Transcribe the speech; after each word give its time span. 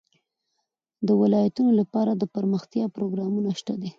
د 1.07 1.09
ولایتونو 1.21 1.71
لپاره 1.81 2.11
دپرمختیا 2.21 2.85
پروګرامونه 2.95 3.49
شته 3.59 3.73
دي. 3.81 3.89